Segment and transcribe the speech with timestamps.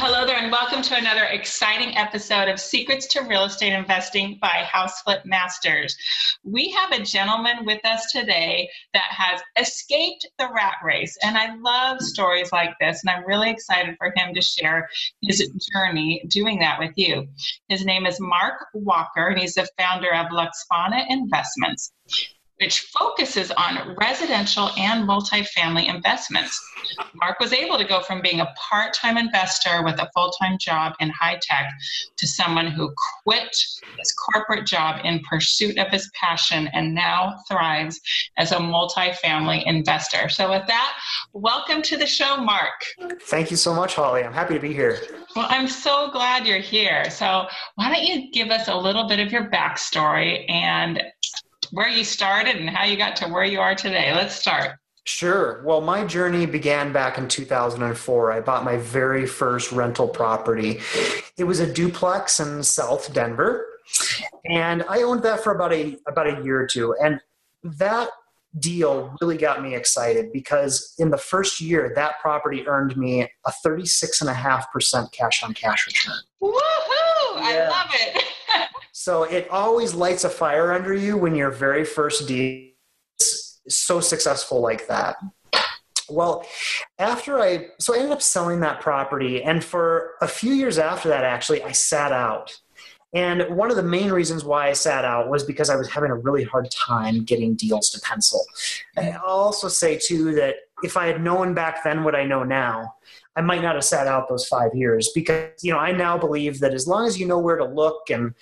[0.00, 4.64] hello there, and welcome to another exciting episode of Secrets to Real Estate Investing by
[4.70, 5.96] House Flip Masters.
[6.44, 11.56] We have a gentleman with us today that has escaped the rat race, and I
[11.56, 14.88] love stories like this, and I'm really excited for him to share
[15.22, 15.40] his
[15.74, 17.26] journey doing that with you.
[17.66, 21.92] His name is Mark Walker, and he's the founder of Luxfana Investments
[22.60, 26.60] which focuses on residential and multifamily investments.
[27.14, 30.58] Mark was able to go from being a part time investor with a full time
[30.58, 31.70] job in high tech
[32.16, 32.92] to someone who
[33.24, 33.56] quit
[33.98, 38.00] his corporate job in pursuit of his passion and now thrives
[38.36, 40.28] as a multifamily investor.
[40.28, 40.96] So, with that,
[41.32, 42.84] welcome to the show, Mark.
[43.22, 44.24] Thank you so much, Holly.
[44.24, 44.98] I'm happy to be here.
[45.36, 47.10] Well, I'm so glad you're here.
[47.10, 51.02] So, why don't you give us a little bit of your backstory and
[51.72, 54.12] where you started and how you got to where you are today.
[54.14, 54.72] Let's start.
[55.04, 55.62] Sure.
[55.64, 58.32] Well, my journey began back in 2004.
[58.32, 60.80] I bought my very first rental property.
[61.38, 63.66] It was a duplex in South Denver,
[64.50, 66.94] and I owned that for about a about a year or two.
[67.02, 67.20] And
[67.62, 68.10] that
[68.58, 73.52] deal really got me excited because in the first year, that property earned me a
[73.64, 76.16] 36.5% cash on cash return.
[76.42, 76.56] Woohoo!
[77.36, 77.42] Yeah.
[77.42, 78.24] I love it.
[79.08, 82.68] So it always lights a fire under you when your very first deal
[83.18, 85.16] is so successful like that.
[86.10, 86.44] Well,
[86.98, 89.42] after I, so I ended up selling that property.
[89.42, 92.60] And for a few years after that, actually, I sat out.
[93.14, 96.10] And one of the main reasons why I sat out was because I was having
[96.10, 98.44] a really hard time getting deals to pencil.
[98.98, 102.96] I'll also say, too, that if I had known back then what I know now,
[103.36, 106.60] I might not have sat out those five years because, you know, I now believe
[106.60, 108.34] that as long as you know where to look and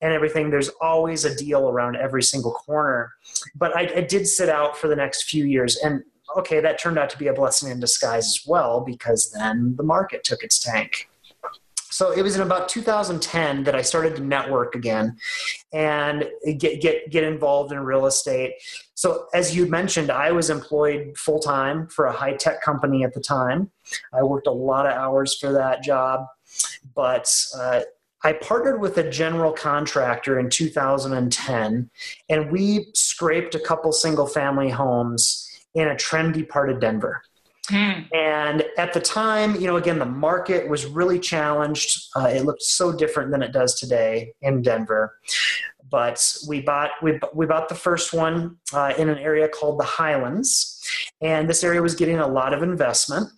[0.00, 3.12] and everything, there's always a deal around every single corner.
[3.54, 6.02] But I, I did sit out for the next few years, and
[6.36, 9.82] okay, that turned out to be a blessing in disguise as well because then the
[9.82, 11.08] market took its tank.
[11.94, 15.16] So it was in about 2010 that I started to network again
[15.72, 16.28] and
[16.58, 18.54] get get get involved in real estate.
[18.94, 23.14] So as you mentioned, I was employed full time for a high tech company at
[23.14, 23.70] the time.
[24.12, 26.26] I worked a lot of hours for that job,
[26.96, 27.82] but uh,
[28.24, 31.90] I partnered with a general contractor in 2010,
[32.30, 37.22] and we scraped a couple single family homes in a trendy part of Denver.
[37.68, 38.14] Mm.
[38.14, 42.08] And at the time, you know, again, the market was really challenged.
[42.16, 45.18] Uh, it looked so different than it does today in Denver.
[45.90, 49.84] But we bought we, we bought the first one uh, in an area called the
[49.84, 50.82] Highlands,
[51.20, 53.30] and this area was getting a lot of investment.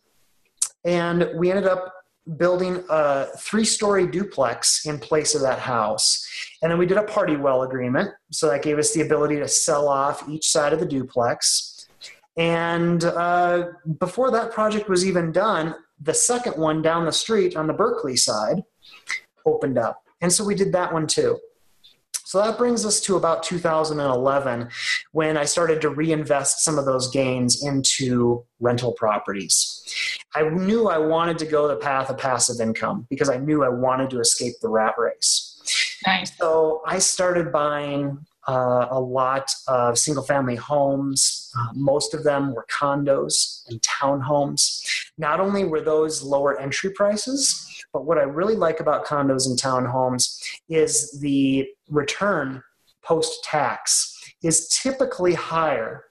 [0.85, 1.93] And we ended up
[2.37, 6.27] building a three story duplex in place of that house.
[6.63, 8.11] And then we did a party wall agreement.
[8.33, 11.89] So that gave us the ability to sell off each side of the duplex.
[12.37, 17.67] And uh, before that project was even done, the second one down the street on
[17.67, 18.63] the Berkeley side
[19.47, 20.03] opened up.
[20.21, 21.39] And so we did that one too.
[22.27, 24.69] So that brings us to about 2011
[25.13, 29.81] when I started to reinvest some of those gains into rental properties.
[30.35, 33.69] I knew I wanted to go the path of passive income because I knew I
[33.69, 35.63] wanted to escape the rat race.
[36.05, 36.37] Nice.
[36.37, 41.53] So I started buying uh, a lot of single family homes.
[41.57, 44.85] Uh, most of them were condos and townhomes.
[45.17, 49.59] Not only were those lower entry prices, but what I really like about condos and
[49.59, 52.63] townhomes is the return
[53.03, 56.05] post tax is typically higher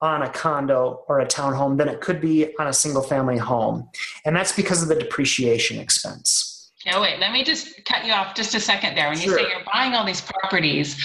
[0.00, 3.88] on a condo or a townhome than it could be on a single family home.
[4.24, 6.70] And that's because of the depreciation expense.
[6.92, 9.08] Oh, wait, let me just cut you off just a second there.
[9.08, 10.96] When you say you're buying all these properties,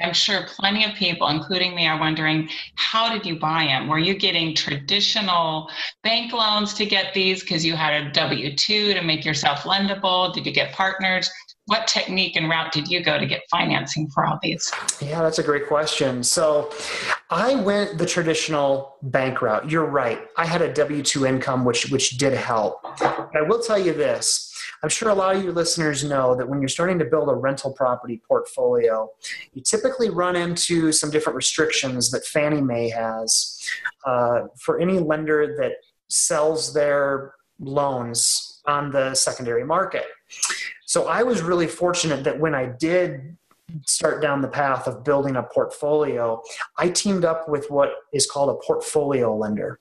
[0.00, 3.86] I'm sure plenty of people, including me, are wondering how did you buy them?
[3.86, 5.70] Were you getting traditional
[6.02, 10.34] bank loans to get these because you had a W 2 to make yourself lendable?
[10.34, 11.30] Did you get partners?
[11.66, 14.70] What technique and route did you go to get financing for all these?
[15.00, 16.24] Yeah, that's a great question.
[16.24, 16.72] So
[17.30, 19.70] I went the traditional bank route.
[19.70, 20.20] You're right.
[20.36, 22.82] I had a W 2 income, which, which did help.
[22.98, 26.48] But I will tell you this I'm sure a lot of your listeners know that
[26.48, 29.08] when you're starting to build a rental property portfolio,
[29.52, 33.60] you typically run into some different restrictions that Fannie Mae has
[34.06, 35.72] uh, for any lender that
[36.08, 40.06] sells their loans on the secondary market.
[40.86, 43.36] So I was really fortunate that when I did
[43.86, 46.42] start down the path of building a portfolio,
[46.78, 49.80] I teamed up with what is called a portfolio lender,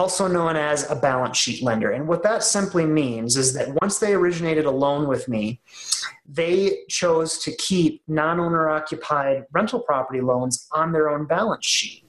[0.00, 1.90] also known as a balance sheet lender.
[1.90, 5.60] And what that simply means is that once they originated a loan with me,
[6.26, 12.04] they chose to keep non owner occupied rental property loans on their own balance sheet.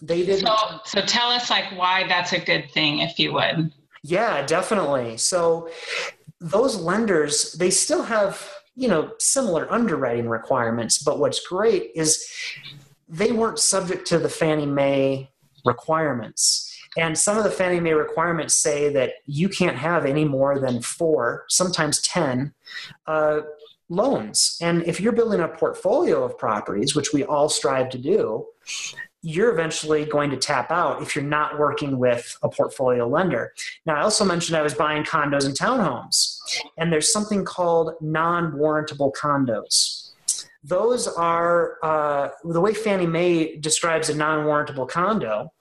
[0.00, 0.46] They didn't.
[0.46, 3.72] So, so tell us like why that's a good thing, if you would.
[4.04, 5.16] Yeah, definitely.
[5.16, 5.68] So
[6.40, 12.30] those lenders, they still have you know similar underwriting requirements but what's great is
[13.08, 15.30] they weren't subject to the fannie mae
[15.64, 16.65] requirements
[16.96, 20.80] and some of the fannie mae requirements say that you can't have any more than
[20.80, 22.52] four sometimes ten
[23.06, 23.40] uh,
[23.88, 28.46] loans and if you're building a portfolio of properties which we all strive to do
[29.26, 33.52] you're eventually going to tap out if you're not working with a portfolio lender.
[33.84, 36.38] Now, I also mentioned I was buying condos and townhomes,
[36.78, 40.12] and there's something called non warrantable condos.
[40.62, 45.52] Those are uh, the way Fannie Mae describes a non warrantable condo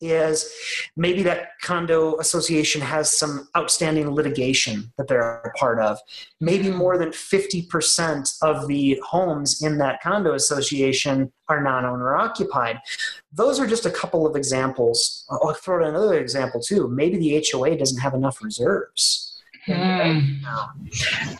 [0.00, 0.50] is
[0.96, 5.98] maybe that condo association has some outstanding litigation that they're a part of.
[6.40, 12.78] Maybe more than 50% of the homes in that condo association are non owner occupied.
[13.32, 15.26] Those are just a couple of examples.
[15.30, 16.88] I'll throw in another example too.
[16.88, 19.26] Maybe the HOA doesn't have enough reserves.
[19.66, 20.38] Mm.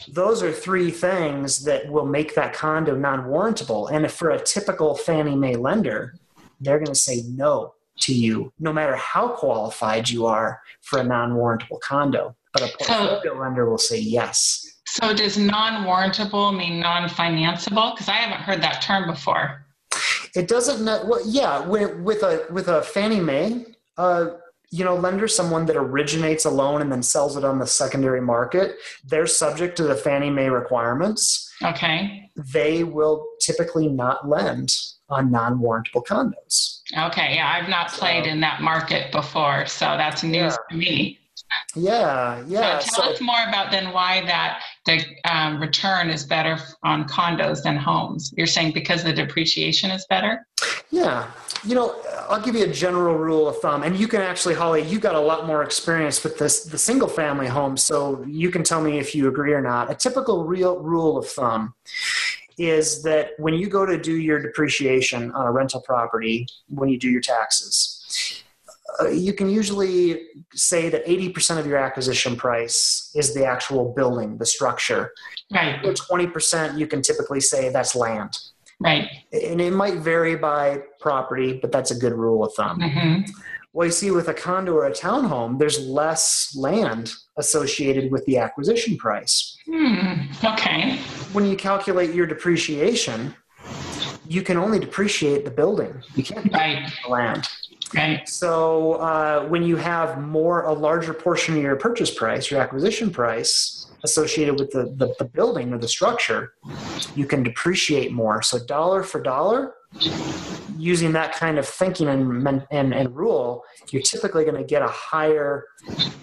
[0.08, 3.90] Those are three things that will make that condo non warrantable.
[3.90, 6.14] And if for a typical Fannie Mae lender,
[6.60, 11.04] they're going to say no to you, no matter how qualified you are for a
[11.04, 12.36] non warrantable condo.
[12.52, 14.66] But a portfolio so, lender will say yes.
[14.86, 17.94] So, does non warrantable mean non financeable?
[17.94, 19.64] Because I haven't heard that term before.
[20.34, 20.84] It doesn't.
[20.84, 23.66] Well, yeah, with, with a with a Fannie Mae,
[23.96, 24.30] uh,
[24.70, 28.20] you know, lender, someone that originates a loan and then sells it on the secondary
[28.20, 31.52] market, they're subject to the Fannie Mae requirements.
[31.62, 32.30] Okay.
[32.36, 34.74] They will typically not lend
[35.08, 36.79] on non-warrantable condos.
[36.96, 40.56] Okay, yeah, I've not played so, in that market before, so that's news yeah.
[40.70, 41.18] to me.
[41.74, 42.78] Yeah, yeah.
[42.78, 47.08] So tell so, us more about then why that the um, return is better on
[47.08, 48.32] condos than homes.
[48.36, 50.46] You're saying because the depreciation is better?
[50.90, 51.30] Yeah,
[51.64, 51.96] you know,
[52.28, 55.14] I'll give you a general rule of thumb, and you can actually, Holly, you got
[55.14, 58.98] a lot more experience with this the single family home, so you can tell me
[58.98, 59.90] if you agree or not.
[59.90, 61.74] A typical real rule of thumb
[62.60, 66.98] is that when you go to do your depreciation on a rental property, when you
[66.98, 68.44] do your taxes,
[69.00, 74.36] uh, you can usually say that 80% of your acquisition price is the actual building,
[74.36, 75.12] the structure.
[75.50, 75.82] Right.
[75.82, 78.38] Or 20% you can typically say that's land.
[78.78, 79.08] Right.
[79.32, 82.80] And it might vary by property, but that's a good rule of thumb.
[82.80, 83.30] Mm-hmm.
[83.72, 88.36] Well, you see, with a condo or a townhome, there's less land associated with the
[88.38, 89.56] acquisition price.
[89.66, 90.22] Hmm.
[90.44, 90.98] Okay.
[91.32, 93.34] When you calculate your depreciation,
[94.26, 96.02] you can only depreciate the building.
[96.14, 96.90] You can't right.
[97.04, 97.48] the land.
[97.94, 98.28] Right.
[98.28, 103.10] So uh, when you have more, a larger portion of your purchase price, your acquisition
[103.10, 106.54] price, associated with the, the, the building or the structure,
[107.14, 108.42] you can depreciate more.
[108.42, 109.74] So dollar for dollar,
[110.78, 114.88] using that kind of thinking and, and, and rule, you're typically going to get a
[114.88, 115.66] higher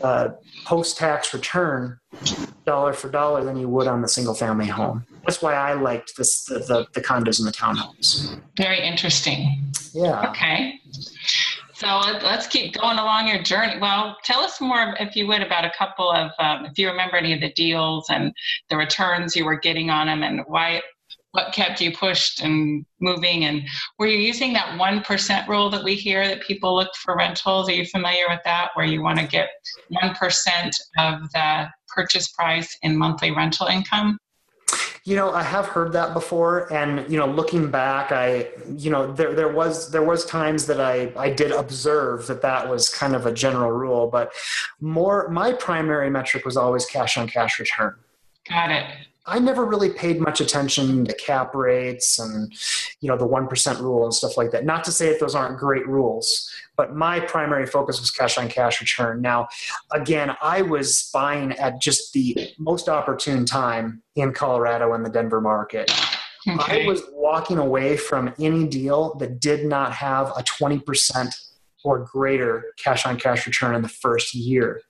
[0.01, 0.29] uh,
[0.65, 2.00] post tax return
[2.65, 5.06] dollar for dollar than you would on the single family home.
[5.25, 8.40] That's why I liked this, the, the, the condos and the townhomes.
[8.56, 9.71] Very interesting.
[9.94, 10.30] Yeah.
[10.30, 10.80] Okay.
[11.78, 13.78] So let's keep going along your journey.
[13.80, 17.18] Well, tell us more, if you would, about a couple of, um, if you remember
[17.18, 18.34] any of the deals and
[18.72, 20.81] the returns you were getting on them and why
[21.34, 23.46] what kept you pushed and moving?
[23.46, 23.62] And
[24.00, 27.69] were you using that 1% rule that we hear that people look for rentals?
[27.69, 29.50] Are you familiar with that where you want to get
[29.94, 34.18] 1% of the purchase price in monthly rental income
[35.07, 38.45] you know i have heard that before and you know looking back i
[38.76, 42.68] you know there, there was there was times that i i did observe that that
[42.68, 44.33] was kind of a general rule but
[44.81, 47.95] more my primary metric was always cash on cash return
[48.49, 48.85] got it
[49.30, 52.49] I never really paid much attention to cap rates and
[53.02, 54.64] you know the one percent rule and stuff like that.
[54.64, 58.48] Not to say that those aren't great rules, but my primary focus was cash on
[58.48, 59.19] cash return.
[59.22, 59.48] Now,
[59.92, 65.42] again, I was buying at just the most opportune time in Colorado in the Denver
[65.42, 65.92] market.
[66.48, 66.86] Okay.
[66.86, 71.36] I was walking away from any deal that did not have a twenty percent
[71.84, 74.81] or greater cash on cash return in the first year.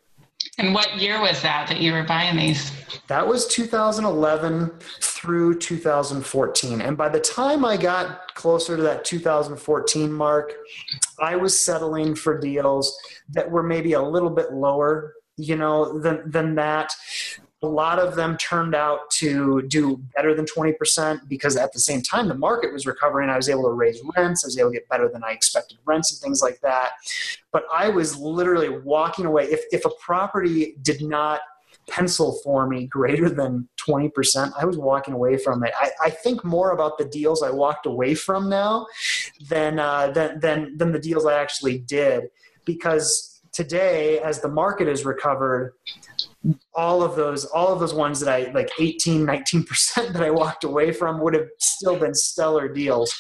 [0.60, 2.72] And what year was that that you were buying these?
[3.08, 6.82] That was 2011 through 2014.
[6.82, 10.54] And by the time I got closer to that 2014 mark,
[11.20, 12.98] I was settling for deals
[13.30, 16.94] that were maybe a little bit lower, you know, than, than that.
[17.64, 22.02] a lot of them turned out to do better than 20% because at the same
[22.02, 23.30] time the market was recovering.
[23.30, 25.80] I was able to raise rents, I was able to get better than I expected
[25.86, 26.92] rents and things like that.
[27.52, 29.46] But I was literally walking away.
[29.46, 31.42] If, if a property did not
[31.90, 35.74] pencil for me greater than 20%, I was walking away from it.
[35.78, 38.88] I, I think more about the deals I walked away from now
[39.50, 42.30] than, uh, than, than, than the deals I actually did.
[42.66, 45.74] Because today as the market has recovered
[46.76, 50.64] all of those all of those ones that i like 18 19% that i walked
[50.64, 53.12] away from would have still been stellar deals.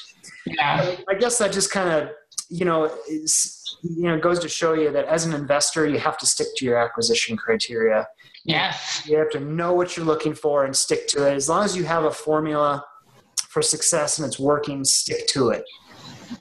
[0.46, 0.96] Yeah.
[1.10, 2.12] I guess that just kind of
[2.50, 6.18] you know is, you know goes to show you that as an investor you have
[6.20, 8.08] to stick to your acquisition criteria
[8.48, 11.63] yes you have to know what you're looking for and stick to it as long
[11.63, 12.84] as you have a formula
[13.50, 15.63] for success and it's working stick to it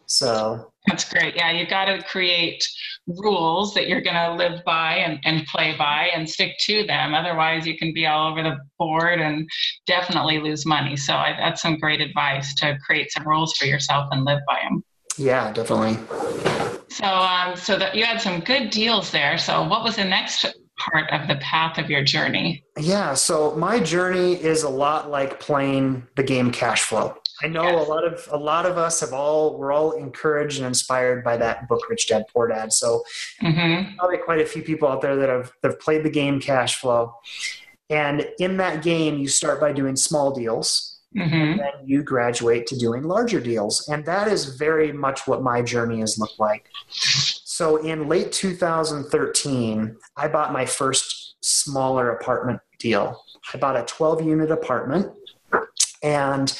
[0.06, 2.64] so that's great yeah you've got to create
[3.06, 7.14] rules that you're going to live by and, and play by and stick to them.
[7.14, 9.48] Otherwise, you can be all over the board and
[9.86, 10.96] definitely lose money.
[10.96, 14.58] So I, that's some great advice to create some rules for yourself and live by
[14.62, 14.82] them.
[15.16, 15.98] Yeah, definitely.
[16.88, 19.38] So, um, so that you had some good deals there.
[19.38, 20.44] So, what was the next
[20.78, 22.64] part of the path of your journey?
[22.78, 27.16] Yeah, so my journey is a lot like playing the game cash flow.
[27.42, 27.86] I know yes.
[27.86, 31.36] a lot of a lot of us have all we're all encouraged and inspired by
[31.36, 32.72] that book Rich Dad Poor Dad.
[32.72, 33.04] So
[33.42, 33.96] mm-hmm.
[33.96, 36.80] probably quite a few people out there that have that have played the game cash
[36.80, 37.14] flow.
[37.90, 41.34] And in that game, you start by doing small deals, mm-hmm.
[41.34, 43.86] and then you graduate to doing larger deals.
[43.88, 46.68] And that is very much what my journey has looked like.
[47.56, 53.18] So in late 2013, I bought my first smaller apartment deal.
[53.54, 55.10] I bought a 12 unit apartment
[56.02, 56.54] and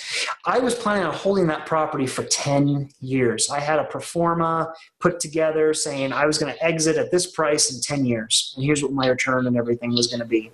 [0.47, 3.51] I was planning on holding that property for 10 years.
[3.51, 7.31] I had a pro forma put together saying I was going to exit at this
[7.31, 8.55] price in 10 years.
[8.57, 10.51] And here's what my return and everything was going to be.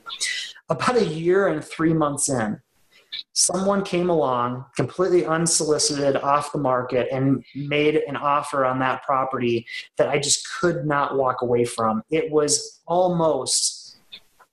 [0.68, 2.60] About a year and three months in,
[3.32, 9.66] someone came along completely unsolicited off the market and made an offer on that property
[9.96, 12.02] that I just could not walk away from.
[12.10, 13.98] It was almost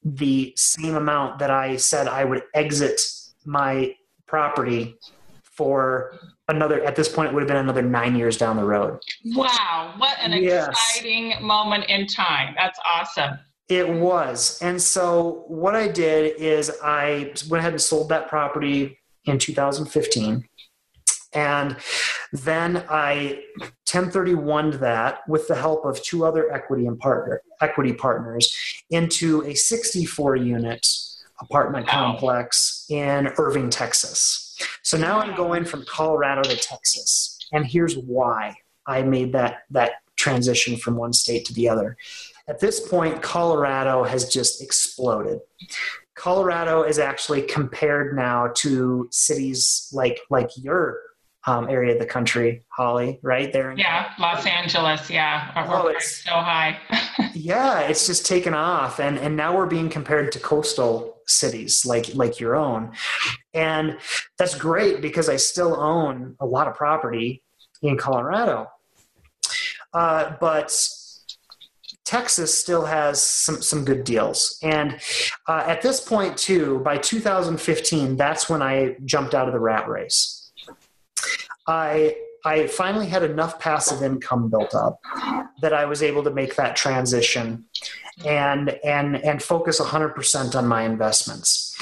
[0.04, 3.01] the same amount that I said I would exit
[3.46, 3.96] my
[4.28, 4.96] property
[5.44, 8.98] for another at this point it would have been another nine years down the road
[9.36, 10.70] wow what an yes.
[10.70, 13.38] exciting moment in time that's awesome
[13.69, 18.97] it was and so what i did is i went ahead and sold that property
[19.25, 20.47] in 2015
[21.33, 21.77] and
[22.31, 28.83] then I 1031 that with the help of two other equity and partner equity partners
[28.89, 30.88] into a 64 unit
[31.41, 32.11] apartment wow.
[32.11, 34.57] complex in Irving, Texas.
[34.83, 37.38] So now I'm going from Colorado to Texas.
[37.51, 41.95] And here's why I made that, that transition from one state to the other.
[42.50, 45.39] At this point, Colorado has just exploded.
[46.15, 51.00] Colorado is actually compared now to cities like like your
[51.46, 53.74] um, area of the country, Holly, right there.
[53.77, 55.10] yeah, Los Angeles.
[55.10, 56.77] Yeah, oh, it's so high.
[57.34, 62.15] yeah, it's just taken off, and and now we're being compared to coastal cities like
[62.15, 62.94] like your own,
[63.53, 64.00] and
[64.39, 67.44] that's great because I still own a lot of property
[67.84, 68.68] in Colorado,
[69.94, 70.75] uh, but.
[72.10, 74.58] Texas still has some, some good deals.
[74.63, 75.00] And
[75.48, 79.88] uh, at this point, too, by 2015, that's when I jumped out of the rat
[79.88, 80.39] race
[81.70, 85.00] I I finally had enough passive income built up
[85.62, 87.66] that I was able to make that transition
[88.25, 91.75] and and and focus 100% on my investments.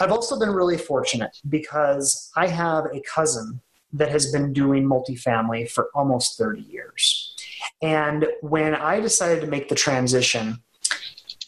[0.00, 3.60] I've also been really fortunate because I have a cousin
[3.92, 7.33] that has been doing multifamily for almost 30 years.
[7.84, 10.62] And when I decided to make the transition,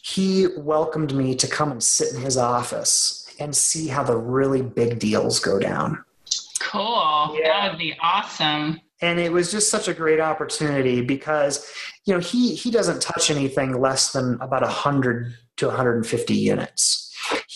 [0.03, 4.61] he welcomed me to come and sit in his office and see how the really
[4.61, 6.03] big deals go down.
[6.59, 7.35] Cool.
[7.41, 7.61] Yeah.
[7.61, 8.79] That would be awesome.
[9.01, 11.67] And it was just such a great opportunity because,
[12.05, 17.06] you know, he he doesn't touch anything less than about 100 to 150 units.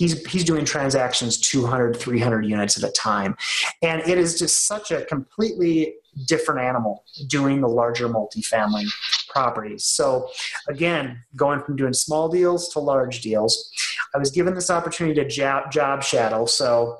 [0.02, 3.36] He's he's doing transactions 200 300 units at a time.
[3.84, 5.94] And it is just such a completely
[6.26, 8.88] different animal doing the larger multifamily
[9.30, 9.86] properties.
[9.86, 10.32] So
[10.68, 13.72] again, going from doing small deals to large deals,
[14.16, 16.48] I was given this opportunity to job, job shadow.
[16.48, 16.98] So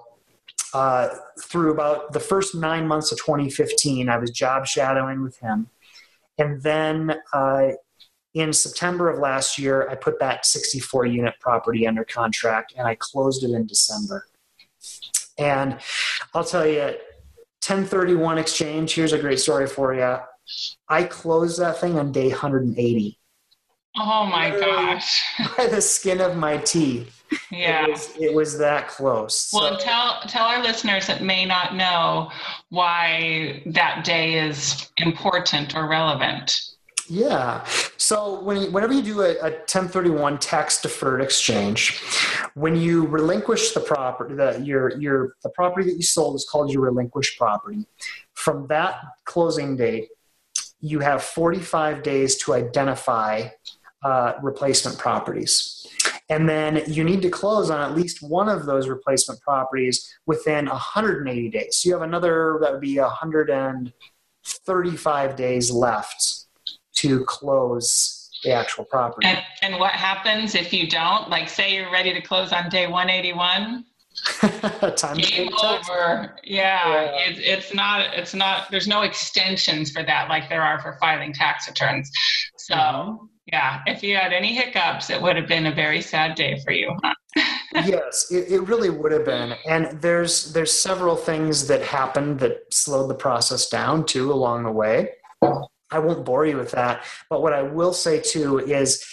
[0.76, 1.10] uh,
[1.42, 5.70] through about the first nine months of 2015, I was job shadowing with him.
[6.38, 7.70] And then uh,
[8.34, 12.96] in September of last year, I put that 64 unit property under contract and I
[12.96, 14.26] closed it in December.
[15.38, 15.78] And
[16.34, 20.18] I'll tell you, 1031 exchange, here's a great story for you.
[20.88, 23.18] I closed that thing on day 180.
[23.98, 25.22] Oh my gosh.
[25.58, 27.18] By the skin of my teeth.
[27.50, 27.86] Yeah.
[27.86, 29.50] It was, it was that close.
[29.54, 32.32] Well, So- tell tell our listeners that may not know
[32.70, 36.71] why that day is important or relevant.
[37.12, 37.64] Yeah.
[37.98, 42.00] So when whenever you do a, a 1031 tax deferred exchange,
[42.54, 46.72] when you relinquish the property, the your your the property that you sold is called
[46.72, 47.86] your relinquished property.
[48.34, 50.08] From that closing date,
[50.80, 53.50] you have 45 days to identify
[54.06, 55.86] uh, replacement properties.
[56.30, 60.68] And then you need to close on at least one of those replacement properties within
[60.68, 61.76] 180 days.
[61.76, 66.41] So you have another, that would be 135 days left
[67.02, 69.28] to close the actual property.
[69.28, 71.30] And and what happens if you don't?
[71.30, 73.86] Like say you're ready to close on day 181?
[74.98, 76.36] Time Game over.
[76.44, 77.30] Yeah, Yeah.
[77.30, 78.14] It, it's not.
[78.14, 78.70] It's not.
[78.70, 82.12] There's no extensions for that, like there are for filing tax returns.
[82.58, 83.18] So Mhm.
[83.48, 86.72] yeah, if you had any hiccups, it would have been a very sad day for
[86.74, 86.96] you.
[87.04, 87.14] huh?
[87.86, 89.54] yes, it, it really would have been.
[89.68, 94.72] And there's there's several things that happened that slowed the process down too along the
[94.72, 95.12] way.
[95.92, 99.06] I won't bore you with that, but what I will say too is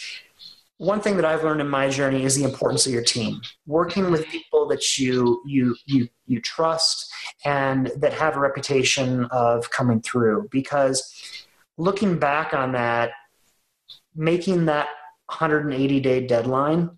[0.78, 3.40] one thing that I've learned in my journey is the importance of your team.
[3.66, 7.12] Working with people that you you you you trust
[7.44, 13.10] and that have a reputation of coming through because looking back on that
[14.14, 14.88] making that
[15.26, 16.90] 180 day deadline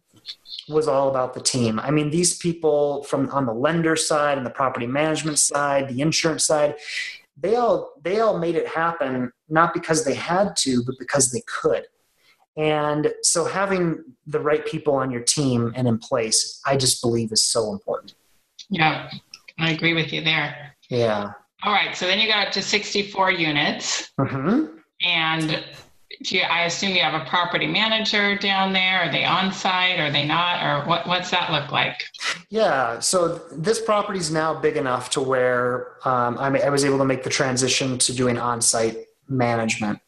[0.69, 1.81] was all about the team.
[1.81, 6.01] I mean, these people from on the lender side and the property management side, the
[6.01, 6.77] insurance side,
[7.41, 11.43] they all they all made it happen not because they had to, but because they
[11.47, 11.85] could.
[12.57, 17.33] And so having the right people on your team and in place, I just believe
[17.33, 18.15] is so important.
[18.69, 19.11] Yeah,
[19.59, 20.77] I agree with you there.
[20.89, 21.33] Yeah.
[21.63, 24.67] All right, so then you got up to 64 units, hmm
[25.03, 25.65] and
[26.23, 29.01] do you, I assume you have a property manager down there.
[29.01, 29.99] Are they on site?
[29.99, 30.63] Are they not?
[30.63, 31.07] Or what?
[31.07, 32.03] What's that look like?
[32.51, 36.99] Yeah, so this property is now big enough to where um, I, I was able
[36.99, 39.99] to make the transition to doing on-site management.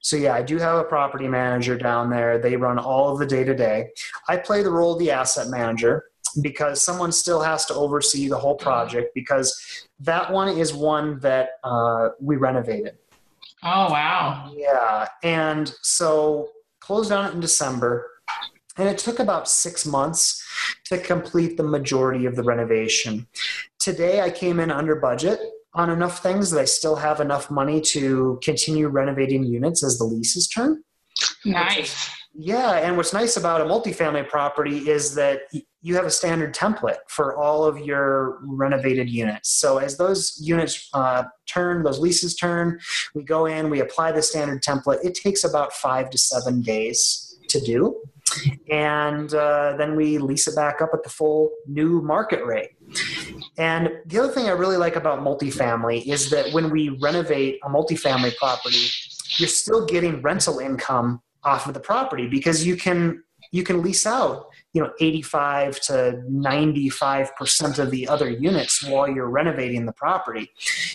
[0.00, 2.38] So yeah, I do have a property manager down there.
[2.38, 3.90] They run all of the day-to-day.
[4.28, 6.04] I play the role of the asset manager
[6.42, 11.50] because someone still has to oversee the whole project because that one is one that
[11.62, 12.98] uh, we renovated.
[13.64, 14.52] Oh wow!
[14.56, 16.48] Yeah, and so
[16.80, 18.10] closed on it in December,
[18.76, 20.44] and it took about six months
[20.86, 23.26] to complete the majority of the renovation.
[23.78, 25.38] Today, I came in under budget
[25.74, 30.04] on enough things that I still have enough money to continue renovating units as the
[30.04, 30.82] leases turn.
[31.44, 32.10] Nice.
[32.34, 35.42] Yeah, and what's nice about a multifamily property is that
[35.82, 39.50] you have a standard template for all of your renovated units.
[39.50, 42.78] So as those units uh, turn, those leases turn,
[43.14, 45.04] we go in, we apply the standard template.
[45.04, 48.00] It takes about five to seven days to do,
[48.70, 52.70] and uh, then we lease it back up at the full new market rate.
[53.58, 57.68] And the other thing I really like about multifamily is that when we renovate a
[57.68, 58.86] multifamily property,
[59.36, 64.06] you're still getting rental income off of the property because you can you can lease
[64.06, 69.92] out you know 85 to 95 percent of the other units while you're renovating the
[69.92, 70.50] property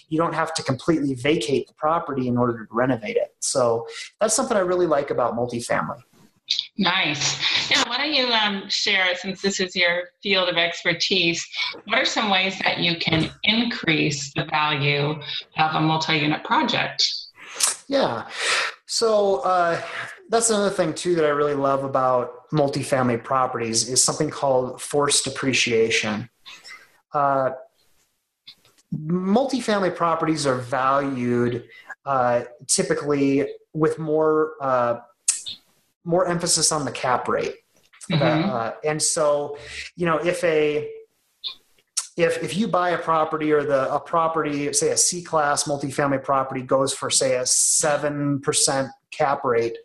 [0.10, 3.86] you don't have to completely vacate the property in order to renovate it so
[4.20, 6.02] that's something i really like about multifamily
[6.78, 7.70] Nice.
[7.70, 11.46] Yeah, why don't you um, share, since this is your field of expertise,
[11.86, 15.20] what are some ways that you can increase the value
[15.58, 17.06] of a multi unit project?
[17.88, 18.30] Yeah.
[18.86, 19.82] So uh,
[20.30, 25.26] that's another thing too that I really love about multifamily properties is something called forced
[25.26, 26.30] depreciation.
[27.14, 27.52] Uh,
[28.94, 31.66] multifamily properties are valued
[32.06, 35.00] uh, typically with more uh,
[36.04, 37.56] more emphasis on the cap rate.
[38.10, 38.50] Mhm.
[38.50, 39.58] Uh, and so,
[39.96, 40.90] you know, if a
[42.16, 46.24] if if you buy a property or the a property, say a C class multifamily
[46.24, 49.78] property goes for say a seven percent cap rate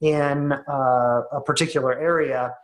[0.00, 2.54] in uh, a particular area,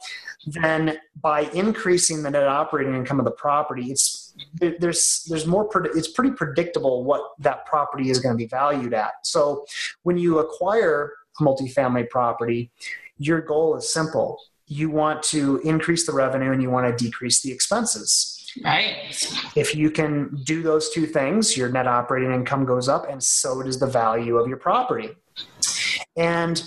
[0.47, 6.09] then by increasing the net operating income of the property, it's there's there's more it's
[6.09, 9.13] pretty predictable what that property is going to be valued at.
[9.25, 9.65] So
[10.03, 12.71] when you acquire a multifamily property,
[13.19, 14.39] your goal is simple.
[14.67, 18.35] You want to increase the revenue and you want to decrease the expenses.
[18.65, 18.97] Right?
[19.55, 23.63] If you can do those two things, your net operating income goes up, and so
[23.63, 25.11] does the value of your property.
[26.17, 26.63] And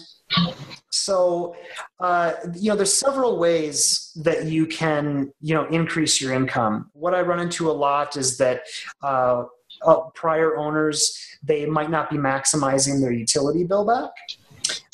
[0.89, 1.55] so,
[1.99, 6.89] uh, you know, there's several ways that you can, you know, increase your income.
[6.93, 8.61] What I run into a lot is that
[9.01, 9.45] uh,
[9.83, 14.11] uh, prior owners they might not be maximizing their utility bill back.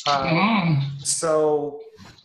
[0.05, 1.05] Uh, Mm.
[1.05, 1.79] so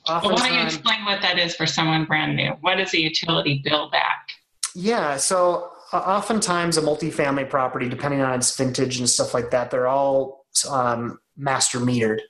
[0.09, 2.53] Well, why don't you explain what that is for someone brand new?
[2.61, 4.29] What is a utility bill back?
[4.75, 9.71] Yeah, so uh, oftentimes a multifamily property, depending on its vintage and stuff like that,
[9.71, 12.21] they're all um, master metered.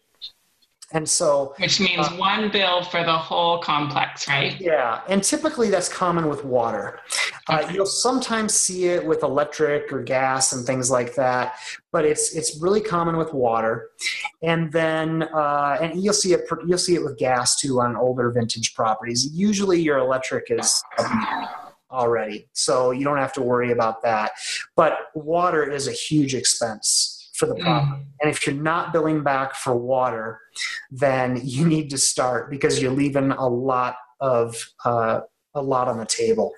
[0.95, 4.61] And so, which means uh, one bill for the whole complex, right?
[4.61, 7.01] Yeah, and typically that's common with water.
[7.49, 7.65] Uh, okay.
[7.65, 11.55] Uh, you'll sometimes see it with electric or gas and things like that,
[11.93, 13.89] but it's it's really common with water.
[14.43, 18.31] And then uh, and you'll see it you'll see it with gas too on older
[18.31, 19.31] vintage properties.
[19.33, 20.83] Usually your electric is
[21.91, 24.33] already, so you don't have to worry about that.
[24.77, 27.12] But water is a huge expense
[27.43, 28.03] for the property.
[28.03, 28.07] Mm.
[28.21, 30.39] And if you're not billing back for water,
[30.93, 35.21] then you need to start because you're leaving a lot of uh,
[35.55, 36.53] a lot on the table.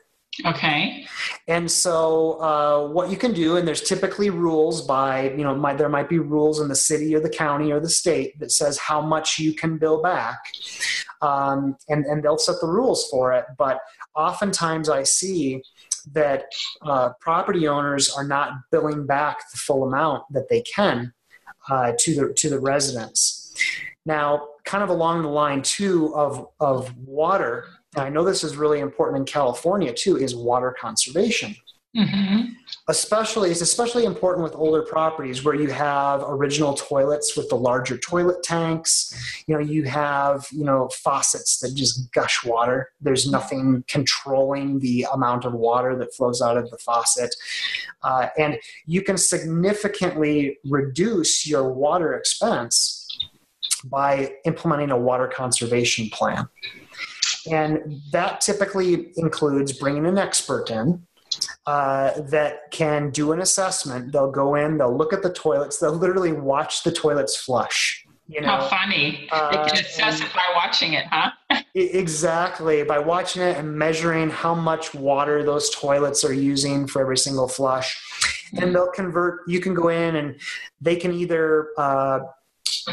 [0.44, 1.06] Okay.
[1.46, 5.78] And so, uh, what you can do, and there's typically rules by, you know, might
[5.78, 8.76] there might be rules in the city or the county or the state that says
[8.76, 10.38] how much you can bill back,
[11.22, 13.44] um, and and they'll set the rules for it.
[13.56, 13.78] But
[14.16, 15.62] oftentimes, I see
[16.12, 16.44] that
[16.82, 21.12] uh, property owners are not billing back the full amount that they can
[21.68, 23.56] uh, to the to the residents.
[24.06, 28.56] Now, kind of along the line too of of water, and I know this is
[28.56, 31.54] really important in California too, is water conservation.
[31.96, 32.52] Mm-hmm.
[32.88, 37.96] Especially, it's especially important with older properties where you have original toilets with the larger
[37.96, 39.44] toilet tanks.
[39.46, 42.90] You know, you have you know faucets that just gush water.
[43.00, 47.34] There's nothing controlling the amount of water that flows out of the faucet,
[48.02, 53.06] uh, and you can significantly reduce your water expense
[53.84, 56.48] by implementing a water conservation plan.
[57.50, 61.06] And that typically includes bringing an expert in
[61.66, 64.12] uh, that can do an assessment.
[64.12, 68.04] They'll go in, they'll look at the toilets, they'll literally watch the toilets flush.
[68.26, 69.28] You know, How funny.
[69.30, 71.30] Uh, they can assess it by watching it, huh?
[71.74, 72.82] exactly.
[72.82, 77.48] By watching it and measuring how much water those toilets are using for every single
[77.48, 78.00] flush.
[78.54, 80.40] And they'll convert, you can go in and
[80.80, 82.20] they can either, uh,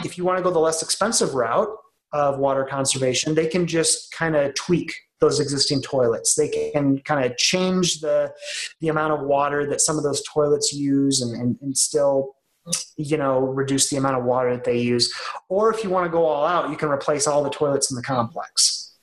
[0.03, 1.69] if you want to go the less expensive route
[2.11, 6.35] of water conservation, they can just kind of tweak those existing toilets.
[6.35, 8.33] They can kind of change the
[8.81, 12.35] the amount of water that some of those toilets use and, and, and still
[12.97, 15.13] you know reduce the amount of water that they use.
[15.47, 17.95] Or if you want to go all out you can replace all the toilets in
[17.95, 18.95] the complex.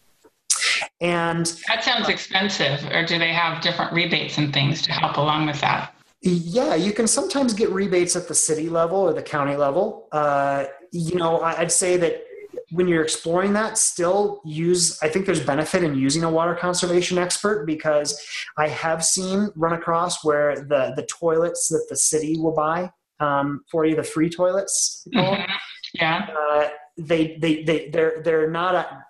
[1.00, 5.46] And that sounds expensive or do they have different rebates and things to help along
[5.46, 5.94] with that?
[6.20, 10.08] Yeah you can sometimes get rebates at the city level or the county level.
[10.10, 12.22] Uh, you know i'd say that
[12.70, 17.16] when you're exploring that, still use, I think there's benefit in using a water conservation
[17.16, 18.20] expert because
[18.56, 23.62] I have seen run across where the, the toilets that the city will buy um,
[23.70, 25.50] for you, the free toilets, mm-hmm.
[25.94, 29.04] yeah, uh, they, they, they, they're, they're not, a,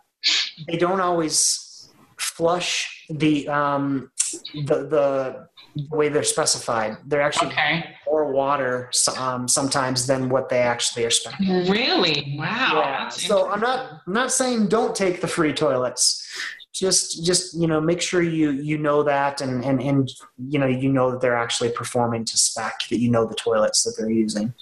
[0.67, 4.11] they don't always flush the, um,
[4.55, 6.97] the, the, the way they're specified.
[7.07, 7.97] They're actually okay.
[8.07, 11.71] more water um, sometimes than what they actually are spending.
[11.71, 12.37] Really?
[12.39, 12.73] Wow.
[12.75, 13.09] Yeah.
[13.09, 16.25] So I'm not I'm not saying don't take the free toilets.
[16.73, 20.67] Just just you know make sure you you know that and and and you know
[20.67, 24.11] you know that they're actually performing to spec that you know the toilets that they're
[24.11, 24.55] using.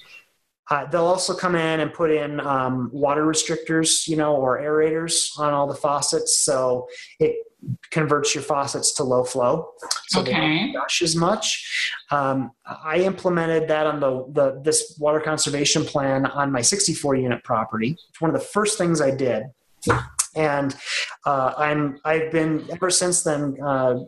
[0.69, 5.39] Uh, they'll also come in and put in um, water restrictors, you know, or aerators
[5.39, 6.89] on all the faucets, so
[7.21, 7.37] it
[7.91, 9.73] converts your faucets to low flow,
[10.09, 10.33] so okay.
[10.33, 11.93] they don't gush as much.
[12.11, 17.43] Um, I implemented that on the, the this water conservation plan on my 64 unit
[17.45, 17.97] property.
[18.09, 19.45] It's one of the first things I did,
[20.35, 20.77] and
[21.25, 23.57] uh, I'm I've been ever since then.
[23.63, 24.01] Uh,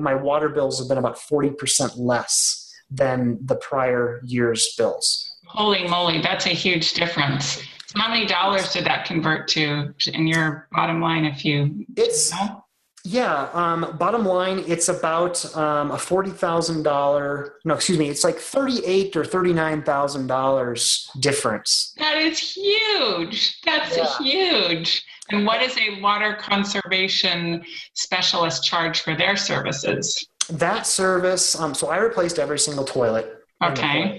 [0.00, 5.35] my water bills have been about 40% less than the prior year's bills.
[5.46, 7.62] Holy moly, that's a huge difference.
[7.94, 12.62] How many dollars did that convert to in your bottom line if you It's know?
[13.08, 17.54] Yeah, um, bottom line, it's about um, a forty thousand dollar.
[17.64, 21.94] No, excuse me, it's like thirty-eight or thirty-nine thousand dollars difference.
[21.98, 23.60] That is huge.
[23.64, 24.18] That's yeah.
[24.18, 25.04] huge.
[25.30, 30.28] And what is a water conservation specialist charge for their services?
[30.48, 31.58] That service.
[31.58, 34.18] Um, so I replaced every single toilet Okay.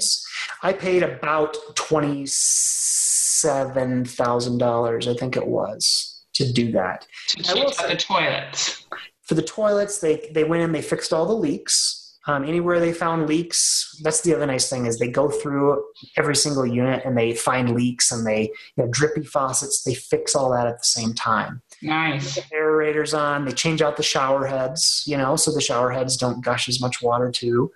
[0.64, 7.06] I paid about twenty seven thousand dollars, I think it was, to do that.
[7.30, 8.88] To check the toilets.
[9.24, 12.04] For the toilets, they they went in, they fixed all the leaks.
[12.26, 15.82] Um, anywhere they found leaks, that's the other nice thing is they go through
[16.18, 19.84] every single unit and they find leaks and they you know drippy faucets.
[19.84, 21.62] They fix all that at the same time.
[21.82, 22.36] Nice.
[22.36, 23.46] The aerators on.
[23.46, 26.82] They change out the shower heads, you know, so the shower heads don't gush as
[26.82, 27.72] much water too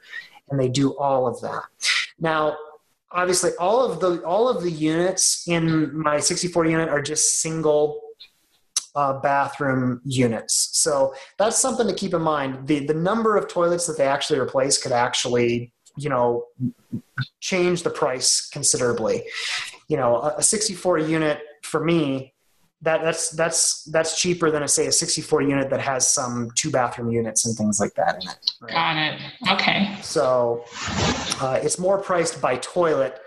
[0.52, 1.64] and they do all of that.
[2.20, 2.58] Now,
[3.12, 8.02] obviously, all of the all of the units in my 64 unit are just single
[8.96, 10.70] uh, bathroom units.
[10.74, 12.68] So that's something to keep in mind.
[12.68, 16.46] The the number of toilets that they actually replace could actually you know
[17.40, 19.24] change the price considerably.
[19.88, 22.34] You know, a, a 64 unit for me
[22.84, 26.72] that that's that's that's cheaper than a say a 64 unit that has some two
[26.72, 28.52] bathroom units and things like that in it.
[28.60, 28.72] Right?
[28.72, 29.22] Got it.
[29.52, 29.98] Okay.
[30.02, 30.63] So
[31.39, 33.22] uh, it's more priced by toilet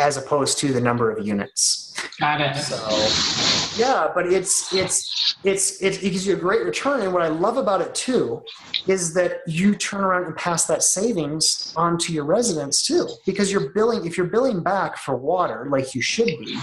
[0.00, 1.94] as opposed to the number of units.
[2.18, 2.56] Got it.
[2.56, 7.02] So yeah, but it's it's it's it, it gives you a great return.
[7.02, 8.42] And what I love about it too
[8.88, 13.52] is that you turn around and pass that savings on to your residents too, because
[13.52, 16.58] you're billing if you're billing back for water like you should be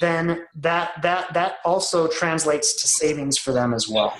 [0.00, 4.16] then that that that also translates to savings for them as well.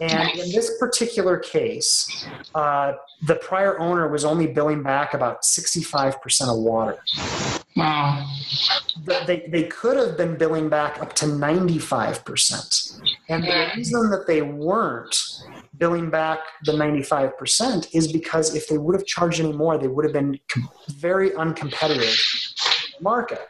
[0.00, 2.92] And in this particular case, uh,
[3.22, 6.14] the prior owner was only billing back about 65%
[6.48, 6.98] of water.
[7.74, 8.26] Wow.
[9.26, 13.00] They, they could have been billing back up to 95%.
[13.28, 15.16] And the reason that they weren't
[15.78, 20.04] billing back the 95% is because if they would have charged any more, they would
[20.04, 20.38] have been
[20.88, 22.00] very uncompetitive
[22.86, 23.40] in the market.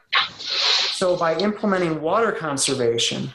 [0.97, 3.31] So by implementing water conservation,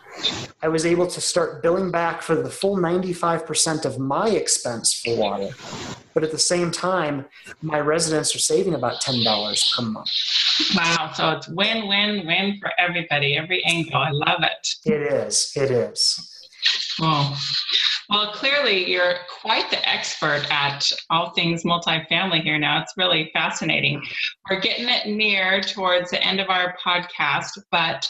[0.63, 5.15] I was able to start billing back for the full 95% of my expense for
[5.15, 5.52] water.
[6.15, 7.26] But at the same time,
[7.62, 10.10] my residents are saving about $10 per month.
[10.76, 11.12] Wow.
[11.13, 13.95] So it's win, win, win for everybody, every angle.
[13.95, 14.67] I love it.
[14.84, 15.52] It is.
[15.56, 16.50] It is.
[17.00, 17.36] Cool.
[18.12, 22.82] Well, clearly you're quite the expert at all things multifamily here now.
[22.82, 24.04] It's really fascinating.
[24.50, 28.06] We're getting it near towards the end of our podcast, but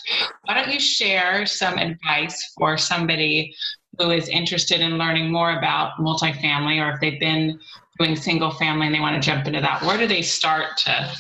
[0.46, 3.54] why don't you share some advice for somebody
[4.00, 7.60] who is interested in learning more about multifamily or if they've been
[8.00, 9.84] doing single family and they want to jump into that?
[9.84, 11.12] Where do they start to,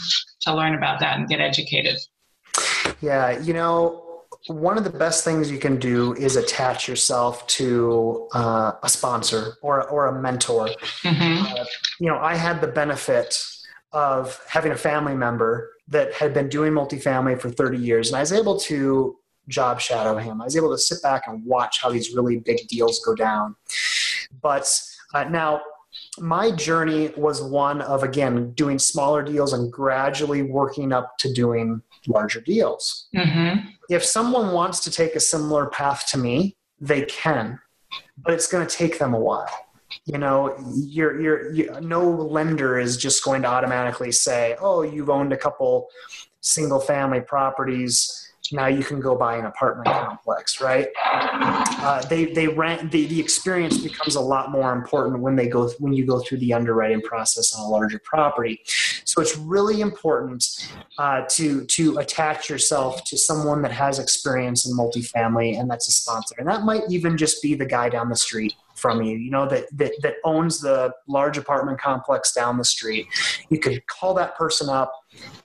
[0.42, 1.98] to learn about that and get educated?
[3.00, 4.11] Yeah, you know,
[4.48, 9.58] one of the best things you can do is attach yourself to uh, a sponsor
[9.62, 10.70] or, or a mentor.
[11.04, 11.46] Mm-hmm.
[11.46, 11.66] Uh,
[12.00, 13.38] you know, I had the benefit
[13.92, 18.22] of having a family member that had been doing multifamily for 30 years, and I
[18.22, 20.42] was able to job shadow him.
[20.42, 23.56] I was able to sit back and watch how these really big deals go down.
[24.42, 24.72] But
[25.14, 25.62] uh, now,
[26.20, 31.82] my journey was one of again doing smaller deals and gradually working up to doing
[32.08, 33.08] larger deals.
[33.16, 33.68] Mm-hmm.
[33.90, 37.60] If someone wants to take a similar path to me, they can,
[38.18, 39.50] but it's going to take them a while.
[40.06, 45.10] You know, you're, you're, you, no lender is just going to automatically say, "Oh, you've
[45.10, 45.90] owned a couple
[46.40, 50.88] single family properties now you can go buy an apartment complex, right?
[51.04, 55.70] Uh, they they rent the, the experience becomes a lot more important when they go
[55.80, 58.62] when you go through the underwriting process on a larger property.
[59.06, 60.46] So it's really important
[60.98, 65.92] uh, to to attach yourself to someone that has experience in multifamily and that's a
[65.92, 69.30] sponsor, and that might even just be the guy down the street from you, you
[69.30, 73.08] know, that, that, that owns the large apartment complex down the street.
[73.50, 74.92] You could call that person up,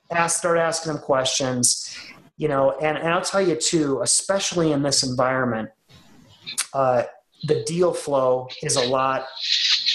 [0.09, 1.95] ask, start asking them questions,
[2.37, 5.69] you know and, and i'll tell you too especially in this environment
[6.73, 7.03] uh,
[7.43, 9.25] the deal flow is a lot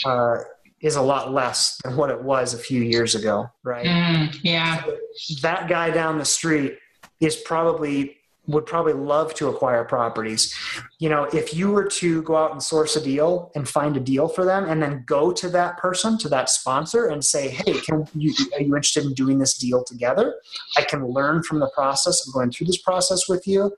[0.05, 0.37] uh,
[0.81, 3.87] is a lot less than what it was a few years ago right?
[3.87, 4.83] Mm, yeah.
[4.85, 4.97] So
[5.43, 6.79] that guy down the street
[7.21, 8.17] is probably
[8.49, 10.55] would probably love to acquire properties.
[10.99, 14.01] You know, if you were to go out and source a deal and find a
[14.01, 17.75] deal for them and then go to that person, to that sponsor and say, "Hey,
[17.75, 20.35] can you are you interested in doing this deal together?
[20.77, 23.77] I can learn from the process of going through this process with you."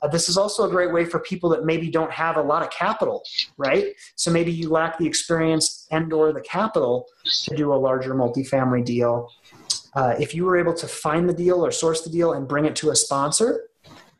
[0.00, 2.62] Uh, this is also a great way for people that maybe don't have a lot
[2.62, 3.22] of capital,
[3.58, 3.94] right?
[4.14, 7.06] So maybe you lack the experience and or the capital
[7.44, 9.30] to do a larger multifamily deal.
[9.94, 12.66] Uh, if you were able to find the deal or source the deal and bring
[12.66, 13.62] it to a sponsor,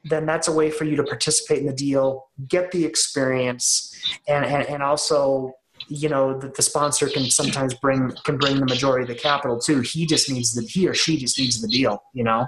[0.09, 3.95] then that's a way for you to participate in the deal, get the experience,
[4.29, 5.55] and and, and also
[5.88, 9.59] you know that the sponsor can sometimes bring can bring the majority of the capital
[9.59, 9.81] too.
[9.81, 12.47] He just needs the he or she just needs the deal, you know.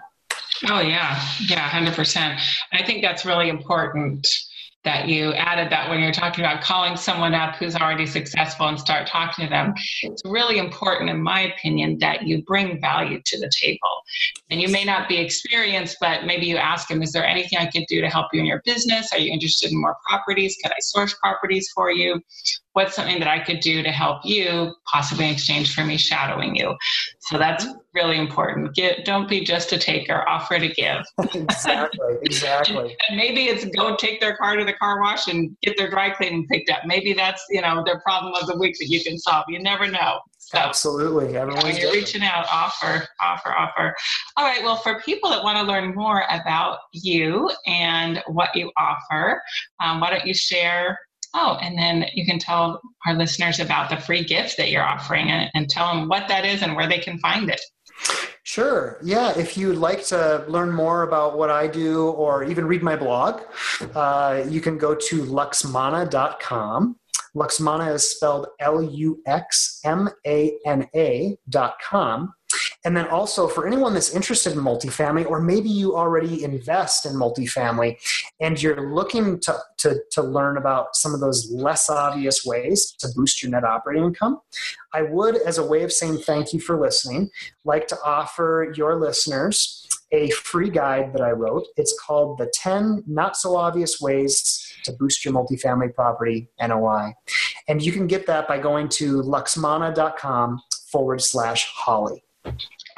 [0.68, 2.40] Oh yeah, yeah, hundred percent.
[2.73, 4.27] I think that's really important
[4.88, 8.81] that you added that when you're talking about calling someone up who's already successful and
[8.81, 9.74] start talking to them.
[10.03, 14.03] It's really important, in my opinion, that you bring value to the table.
[14.48, 17.66] And you may not be experienced, but maybe you ask them, is there anything I
[17.66, 19.12] could do to help you in your business?
[19.12, 20.57] Are you interested in more properties?
[20.62, 22.22] Could I source properties for you?
[22.72, 26.55] What's something that I could do to help you, possibly in exchange for me shadowing
[26.55, 26.74] you?
[27.20, 27.66] So that's
[27.98, 28.74] really important.
[28.74, 31.04] Get, don't be just a taker, offer to give.
[31.34, 32.96] exactly, exactly.
[33.08, 36.11] and maybe it's go take their car to the car wash and get their dry
[36.11, 36.82] cleaning picked up.
[36.87, 39.44] Maybe that's, you know, their problem of the week that you can solve.
[39.48, 40.20] You never know.
[40.38, 41.37] So, Absolutely.
[41.37, 43.94] Everyone's when you're reaching out, offer, offer, offer.
[44.37, 44.62] All right.
[44.62, 49.42] Well, for people that want to learn more about you and what you offer,
[49.82, 50.98] um, why don't you share
[51.34, 55.30] Oh, and then you can tell our listeners about the free gift that you're offering
[55.30, 57.61] and, and, tell them what that is and where they can find it.
[58.42, 58.98] Sure.
[59.02, 59.37] Yeah.
[59.38, 63.42] If you'd like to learn more about what I do or even read my blog,
[63.94, 66.96] uh, you can go to luxmana.com.
[67.37, 72.32] Luxmana is spelled L U X M A N A dot com.
[72.85, 77.12] And then also for anyone that's interested in multifamily, or maybe you already invest in
[77.14, 77.97] multifamily
[78.41, 83.09] and you're looking to, to, to learn about some of those less obvious ways to
[83.17, 84.41] boost your net operating income,
[84.95, 87.31] I would, as a way of saying thank you for listening,
[87.64, 91.67] like to offer your listeners a free guide that I wrote.
[91.77, 97.12] It's called The 10 Not So Obvious Ways to Boost Your Multifamily Property NOI.
[97.69, 102.25] And you can get that by going to luxmana.com forward slash Holly.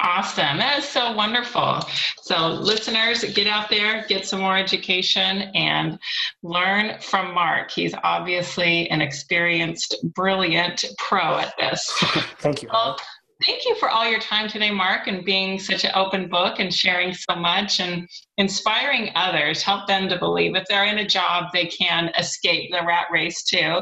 [0.01, 0.57] Awesome.
[0.57, 1.79] That is so wonderful.
[2.23, 5.99] So, listeners, get out there, get some more education, and
[6.41, 7.69] learn from Mark.
[7.69, 11.85] He's obviously an experienced, brilliant pro at this.
[12.39, 12.69] Thank you.
[12.73, 12.97] Well,
[13.45, 16.73] thank you for all your time today, Mark, and being such an open book and
[16.73, 19.61] sharing so much and inspiring others.
[19.61, 23.43] Help them to believe if they're in a job, they can escape the rat race
[23.43, 23.81] too.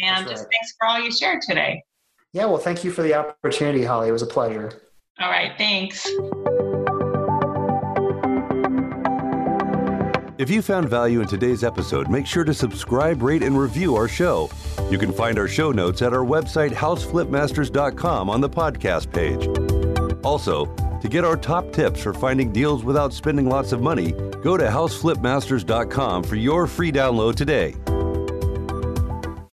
[0.00, 0.28] And right.
[0.28, 1.82] just thanks for all you shared today.
[2.32, 4.08] Yeah, well, thank you for the opportunity, Holly.
[4.08, 4.72] It was a pleasure.
[5.20, 6.06] All right, thanks.
[10.38, 14.08] If you found value in today's episode, make sure to subscribe, rate, and review our
[14.08, 14.50] show.
[14.90, 19.46] You can find our show notes at our website, houseflipmasters.com, on the podcast page.
[20.24, 20.66] Also,
[21.00, 24.64] to get our top tips for finding deals without spending lots of money, go to
[24.64, 27.74] houseflipmasters.com for your free download today.